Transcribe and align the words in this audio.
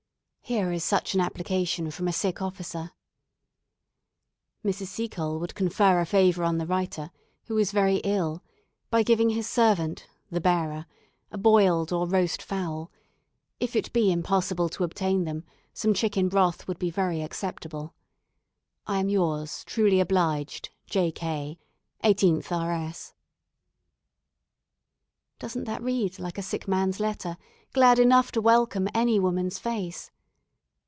Here 0.43 0.73
is 0.73 0.83
such 0.83 1.13
an 1.13 1.21
application 1.21 1.91
from 1.91 2.09
a 2.09 2.11
sick 2.11 2.41
officer: 2.41 2.91
"Mrs. 4.65 4.87
Seacole 4.87 5.39
would 5.39 5.55
confer 5.55 6.01
a 6.01 6.05
favour 6.05 6.43
on 6.43 6.57
the 6.57 6.65
writer, 6.65 7.09
who 7.45 7.57
is 7.57 7.71
very 7.71 7.97
ill, 8.03 8.43
by 8.89 9.01
giving 9.01 9.29
his 9.29 9.47
servant 9.47 10.07
(the 10.29 10.41
bearer) 10.41 10.87
a 11.31 11.37
boiled 11.37 11.93
or 11.93 12.05
roast 12.05 12.41
fowl; 12.41 12.91
if 13.61 13.77
it 13.77 13.93
be 13.93 14.11
impossible 14.11 14.67
to 14.67 14.83
obtain 14.83 15.23
them, 15.23 15.45
some 15.73 15.93
chicken 15.93 16.27
broth 16.27 16.67
would 16.67 16.77
be 16.79 16.89
very 16.91 17.21
acceptable. 17.21 17.93
"I 18.85 18.99
am 18.99 19.07
yours, 19.07 19.63
truly 19.63 20.01
obliged, 20.01 20.69
"J. 20.85 21.13
K., 21.13 21.59
18th 22.03 22.51
R. 22.51 22.73
S." 22.73 23.13
Doesn't 25.39 25.63
that 25.63 25.81
read 25.81 26.19
like 26.19 26.37
a 26.37 26.41
sick 26.43 26.67
man's 26.67 26.99
letter, 26.99 27.37
glad 27.71 27.99
enough 27.99 28.33
to 28.33 28.41
welcome 28.41 28.89
any 28.93 29.17
woman's 29.17 29.57
face? 29.57 30.11